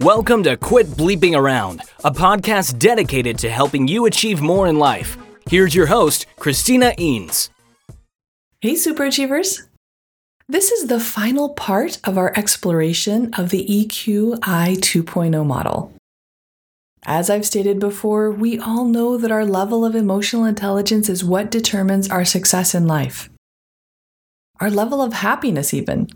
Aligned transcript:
Welcome 0.00 0.42
to 0.42 0.58
Quit 0.60 0.86
Bleeping 0.88 1.34
Around, 1.34 1.80
a 2.04 2.10
podcast 2.10 2.78
dedicated 2.78 3.38
to 3.38 3.48
helping 3.48 3.88
you 3.88 4.04
achieve 4.04 4.42
more 4.42 4.66
in 4.66 4.78
life. 4.78 5.16
Here's 5.48 5.74
your 5.74 5.86
host, 5.86 6.26
Christina 6.38 6.92
Eanes. 6.98 7.48
Hey, 8.60 8.74
superachievers. 8.74 9.66
This 10.46 10.70
is 10.72 10.88
the 10.88 11.00
final 11.00 11.54
part 11.54 11.98
of 12.04 12.18
our 12.18 12.36
exploration 12.36 13.32
of 13.32 13.48
the 13.48 13.64
EQI 13.66 14.76
2.0 14.76 15.46
model. 15.46 15.94
As 17.04 17.30
I've 17.30 17.46
stated 17.46 17.78
before, 17.78 18.30
we 18.30 18.58
all 18.58 18.84
know 18.84 19.16
that 19.16 19.30
our 19.30 19.46
level 19.46 19.84
of 19.84 19.94
emotional 19.94 20.44
intelligence 20.44 21.08
is 21.08 21.24
what 21.24 21.50
determines 21.50 22.10
our 22.10 22.24
success 22.24 22.74
in 22.74 22.86
life. 22.86 23.30
Our 24.60 24.70
level 24.70 25.00
of 25.00 25.14
happiness, 25.14 25.72
even. 25.72 26.08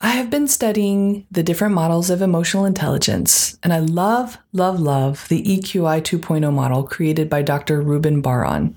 I 0.00 0.10
have 0.10 0.30
been 0.30 0.46
studying 0.46 1.26
the 1.30 1.42
different 1.42 1.74
models 1.74 2.10
of 2.10 2.22
emotional 2.22 2.64
intelligence, 2.64 3.58
and 3.62 3.72
I 3.72 3.80
love, 3.80 4.38
love, 4.52 4.78
love 4.78 5.26
the 5.28 5.42
EQI 5.42 6.00
2.0 6.00 6.52
model 6.52 6.84
created 6.84 7.28
by 7.28 7.42
Dr. 7.42 7.80
Ruben 7.80 8.20
Bar-On. 8.20 8.76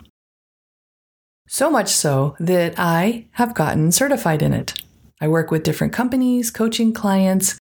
So 1.47 1.69
much 1.69 1.89
so 1.89 2.35
that 2.39 2.75
I 2.77 3.27
have 3.33 3.53
gotten 3.53 3.91
certified 3.91 4.41
in 4.41 4.53
it. 4.53 4.81
I 5.21 5.27
work 5.27 5.51
with 5.51 5.63
different 5.63 5.93
companies, 5.93 6.49
coaching 6.49 6.93
clients, 6.93 7.57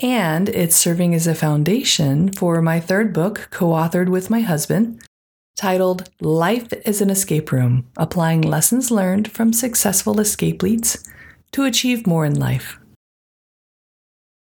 and 0.00 0.48
it's 0.50 0.76
serving 0.76 1.14
as 1.14 1.26
a 1.26 1.34
foundation 1.34 2.32
for 2.32 2.62
my 2.62 2.78
third 2.78 3.12
book, 3.12 3.48
co 3.50 3.68
authored 3.70 4.08
with 4.08 4.30
my 4.30 4.40
husband, 4.40 5.02
titled 5.56 6.08
Life 6.20 6.72
is 6.86 7.00
an 7.00 7.10
Escape 7.10 7.50
Room 7.50 7.86
Applying 7.96 8.42
Lessons 8.42 8.90
Learned 8.90 9.30
from 9.30 9.52
Successful 9.52 10.20
Escape 10.20 10.62
Leads 10.62 11.04
to 11.52 11.64
Achieve 11.64 12.06
More 12.06 12.24
in 12.24 12.38
Life. 12.38 12.78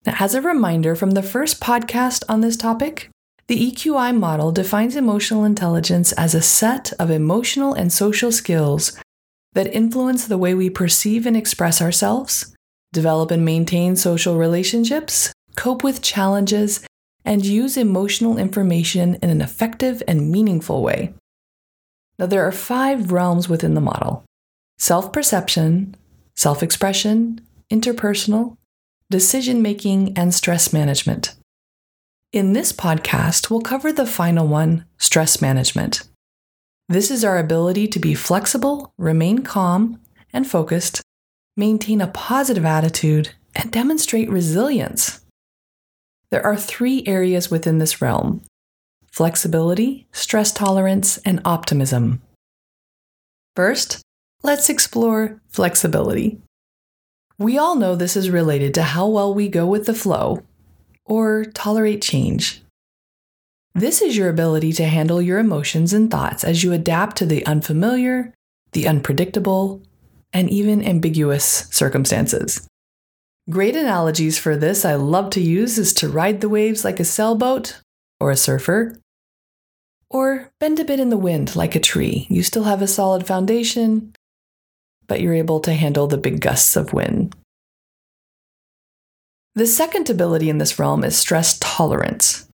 Now, 0.06 0.16
as 0.20 0.34
a 0.34 0.42
reminder 0.42 0.96
from 0.96 1.12
the 1.12 1.24
first 1.24 1.62
podcast 1.62 2.24
on 2.28 2.42
this 2.42 2.58
topic, 2.58 3.10
the 3.48 3.72
EQI 3.72 4.18
model 4.18 4.52
defines 4.52 4.96
emotional 4.96 5.44
intelligence 5.44 6.12
as 6.14 6.34
a 6.34 6.42
set 6.42 6.92
of 6.94 7.12
emotional 7.12 7.74
and 7.74 7.94
social 7.94 8.32
skills 8.32 9.00
that 9.54 9.74
influence 9.74 10.26
the 10.26 10.38
way 10.38 10.56
we 10.56 10.70
perceive 10.70 11.28
and 11.28 11.38
express 11.38 11.82
ourselves, 11.82 12.56
develop 12.92 13.30
and 13.30 13.46
maintain 13.46 13.96
social 13.96 14.38
relationships, 14.38 15.32
cope 15.56 15.84
with 15.84 16.02
challenges, 16.02 16.86
and 17.24 17.46
use 17.46 17.76
emotional 17.76 18.38
information 18.38 19.16
in 19.16 19.30
an 19.30 19.42
effective 19.42 20.04
and 20.08 20.32
meaningful 20.32 20.84
way. 20.84 21.14
Now, 22.20 22.28
there 22.28 22.46
are 22.48 22.52
five 22.52 23.12
realms 23.12 23.50
within 23.50 23.74
the 23.74 23.82
model 23.82 24.24
self 24.78 25.12
perception, 25.12 25.96
self 26.36 26.62
expression, 26.62 27.42
interpersonal, 27.72 28.58
decision 29.10 29.62
making, 29.62 30.18
and 30.18 30.34
stress 30.34 30.72
management. 30.72 31.36
In 32.32 32.54
this 32.54 32.72
podcast, 32.74 33.50
we'll 33.50 33.62
cover 33.62 33.92
the 33.92 34.06
final 34.06 34.48
one 34.48 34.86
stress 34.98 35.42
management. 35.42 36.08
This 36.88 37.10
is 37.10 37.26
our 37.26 37.40
ability 37.40 37.88
to 37.88 38.00
be 38.00 38.14
flexible, 38.14 38.94
remain 38.98 39.40
calm 39.40 40.00
and 40.32 40.48
focused, 40.48 41.02
maintain 41.58 42.02
a 42.02 42.08
positive 42.08 42.66
attitude, 42.66 43.32
and 43.56 43.72
demonstrate 43.72 44.30
resilience. 44.30 45.25
There 46.32 46.46
are 46.46 46.56
three 46.56 47.04
areas 47.06 47.52
within 47.52 47.78
this 47.78 48.02
realm 48.02 48.42
flexibility, 49.12 50.08
stress 50.12 50.52
tolerance, 50.52 51.18
and 51.20 51.42
optimism. 51.46 52.22
First, 53.56 54.02
let's 54.44 54.70
explore 54.70 55.42
flexibility. 55.48 56.42
We 57.38 57.58
all 57.58 57.76
know 57.76 57.96
this 57.96 58.18
is 58.18 58.30
related 58.30 58.74
to 58.74 58.84
how 58.84 59.08
well 59.08 59.34
we 59.34 59.48
go 59.48 59.66
with 59.66 59.86
the 59.86 59.94
flow 59.94 60.44
or 61.06 61.46
tolerate 61.46 62.02
change. 62.02 62.62
This 63.74 64.02
is 64.02 64.18
your 64.18 64.30
ability 64.30 64.74
to 64.74 64.86
handle 64.86 65.22
your 65.22 65.40
emotions 65.40 65.94
and 65.94 66.12
thoughts 66.12 66.44
as 66.44 66.64
you 66.64 66.74
adapt 66.74 67.18
to 67.18 67.26
the 67.26 67.46
unfamiliar, 67.46 68.34
the 68.72 68.88
unpredictable, 68.88 69.82
and 70.34 70.50
even 70.50 70.86
ambiguous 70.86 71.68
circumstances. 71.72 72.68
Great 73.48 73.76
analogies 73.76 74.40
for 74.40 74.58
this 74.58 74.84
I 74.86 74.96
love 74.96 75.30
to 75.32 75.40
use 75.40 75.78
is 75.78 75.94
to 75.96 76.10
ride 76.10 76.42
the 76.42 76.50
waves 76.50 76.84
like 76.84 77.00
a 77.00 77.06
sailboat 77.06 77.80
or 78.20 78.32
a 78.32 78.38
surfer, 78.38 78.96
or 80.10 80.50
bend 80.60 80.80
a 80.80 80.84
bit 80.84 81.00
in 81.00 81.10
the 81.10 81.18
wind 81.18 81.56
like 81.56 81.76
a 81.76 81.80
tree. 81.80 82.26
You 82.28 82.42
still 82.42 82.64
have 82.64 82.82
a 82.82 82.88
solid 82.88 83.28
foundation, 83.28 84.14
but 85.06 85.22
you're 85.22 85.36
able 85.36 85.60
to 85.60 85.74
handle 85.74 86.08
the 86.08 86.18
big 86.18 86.42
gusts 86.42 86.76
of 86.76 86.92
wind. 86.92 87.36
The 89.54 89.68
second 89.68 90.10
ability 90.10 90.50
in 90.50 90.58
this 90.58 90.80
realm 90.80 91.04
is 91.04 91.16
stress 91.16 91.60
tolerance. 91.60 92.48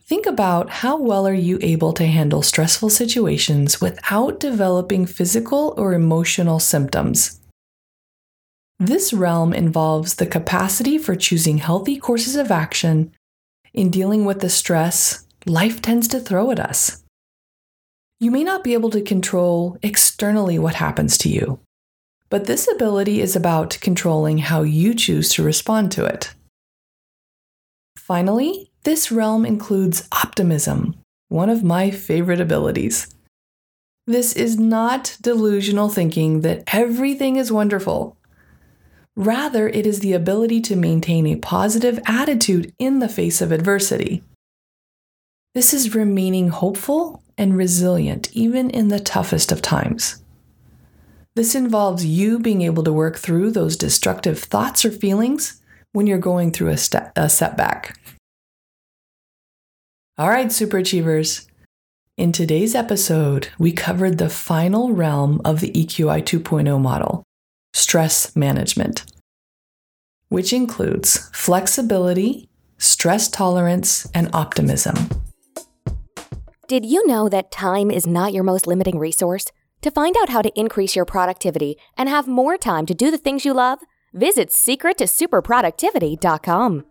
Think 0.00 0.24
about 0.24 0.70
how 0.70 0.96
well 0.96 1.28
are 1.28 1.34
you 1.34 1.58
able 1.60 1.92
to 1.92 2.06
handle 2.06 2.40
stressful 2.40 2.88
situations 2.88 3.78
without 3.82 4.40
developing 4.40 5.04
physical 5.04 5.74
or 5.76 5.92
emotional 5.92 6.60
symptoms. 6.60 7.38
This 8.80 9.12
realm 9.12 9.52
involves 9.52 10.14
the 10.14 10.26
capacity 10.26 10.98
for 10.98 11.16
choosing 11.16 11.58
healthy 11.58 11.98
courses 11.98 12.36
of 12.36 12.52
action 12.52 13.12
in 13.74 13.90
dealing 13.90 14.24
with 14.24 14.40
the 14.40 14.48
stress 14.48 15.26
life 15.46 15.80
tends 15.80 16.06
to 16.08 16.20
throw 16.20 16.50
at 16.50 16.60
us. 16.60 17.02
You 18.20 18.30
may 18.30 18.44
not 18.44 18.62
be 18.62 18.74
able 18.74 18.90
to 18.90 19.00
control 19.00 19.78
externally 19.82 20.58
what 20.58 20.74
happens 20.74 21.16
to 21.18 21.28
you, 21.28 21.60
but 22.30 22.44
this 22.44 22.68
ability 22.70 23.20
is 23.20 23.34
about 23.34 23.78
controlling 23.80 24.38
how 24.38 24.62
you 24.62 24.94
choose 24.94 25.30
to 25.30 25.42
respond 25.42 25.90
to 25.92 26.04
it. 26.04 26.34
Finally, 27.96 28.70
this 28.84 29.10
realm 29.10 29.44
includes 29.44 30.08
optimism, 30.12 30.96
one 31.28 31.50
of 31.50 31.64
my 31.64 31.90
favorite 31.90 32.40
abilities. 32.40 33.14
This 34.06 34.34
is 34.34 34.58
not 34.58 35.16
delusional 35.20 35.88
thinking 35.88 36.42
that 36.42 36.64
everything 36.68 37.36
is 37.36 37.52
wonderful. 37.52 38.17
Rather, 39.18 39.66
it 39.70 39.84
is 39.84 39.98
the 39.98 40.12
ability 40.12 40.60
to 40.60 40.76
maintain 40.76 41.26
a 41.26 41.34
positive 41.34 41.98
attitude 42.06 42.72
in 42.78 43.00
the 43.00 43.08
face 43.08 43.40
of 43.40 43.50
adversity. 43.50 44.22
This 45.56 45.74
is 45.74 45.92
remaining 45.92 46.50
hopeful 46.50 47.24
and 47.36 47.56
resilient 47.56 48.30
even 48.32 48.70
in 48.70 48.88
the 48.88 49.00
toughest 49.00 49.50
of 49.50 49.60
times. 49.60 50.22
This 51.34 51.56
involves 51.56 52.06
you 52.06 52.38
being 52.38 52.62
able 52.62 52.84
to 52.84 52.92
work 52.92 53.18
through 53.18 53.50
those 53.50 53.76
destructive 53.76 54.38
thoughts 54.38 54.84
or 54.84 54.92
feelings 54.92 55.60
when 55.90 56.06
you're 56.06 56.18
going 56.18 56.52
through 56.52 56.68
a, 56.68 56.76
st- 56.76 57.10
a 57.16 57.28
setback. 57.28 57.98
All 60.16 60.28
right, 60.28 60.52
super 60.52 60.78
achievers. 60.78 61.48
In 62.16 62.30
today's 62.30 62.76
episode, 62.76 63.48
we 63.58 63.72
covered 63.72 64.18
the 64.18 64.30
final 64.30 64.92
realm 64.92 65.40
of 65.44 65.58
the 65.58 65.72
EQI 65.72 66.22
2.0 66.22 66.80
model 66.80 67.24
stress 67.78 68.34
management, 68.34 69.04
which 70.28 70.52
includes 70.52 71.30
flexibility, 71.32 72.48
stress 72.76 73.28
tolerance, 73.28 74.10
and 74.12 74.28
optimism. 74.32 74.96
Did 76.66 76.84
you 76.84 77.06
know 77.06 77.28
that 77.28 77.50
time 77.50 77.90
is 77.90 78.06
not 78.06 78.34
your 78.34 78.44
most 78.44 78.66
limiting 78.66 78.98
resource? 78.98 79.46
To 79.82 79.92
find 79.92 80.16
out 80.20 80.28
how 80.28 80.42
to 80.42 80.50
increase 80.58 80.96
your 80.96 81.04
productivity 81.04 81.78
and 81.96 82.08
have 82.08 82.26
more 82.26 82.58
time 82.58 82.84
to 82.86 82.94
do 82.94 83.12
the 83.12 83.18
things 83.18 83.44
you 83.44 83.54
love, 83.54 83.78
visit 84.12 84.50
secrettosuperproductivity.com. 84.50 86.84